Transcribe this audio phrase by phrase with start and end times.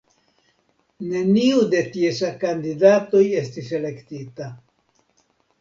[1.09, 4.53] Neniu de ties kandidatoj estis elektita.